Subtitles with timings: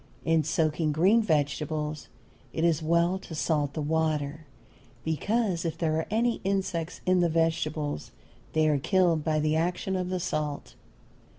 [0.25, 2.07] In soaking green vegetables
[2.53, 4.47] it is well to salt the water,
[5.05, 8.09] because if there are any insects in the vegetables
[8.53, 10.73] they are killed by the action of the salt.